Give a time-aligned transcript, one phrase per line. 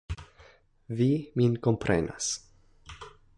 [1.01, 2.31] Vi min komprenas.